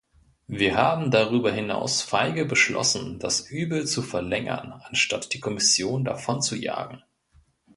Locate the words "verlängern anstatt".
4.01-5.31